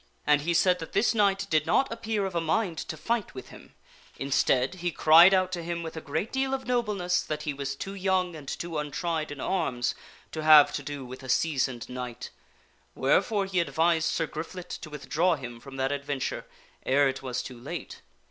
[0.25, 3.49] And he said that this knight did not appear of a mind to fight with
[3.49, 3.75] him;
[4.17, 7.75] instead, he cried out to him with a great deal of nobleness that he was
[7.75, 9.93] too young and too untried in arms
[10.31, 12.31] to have to do with a seasoned knight;
[12.95, 16.47] wherefore 'he advised Sir Griflet to withdraw him from that adventure
[16.83, 18.01] ere it was too late.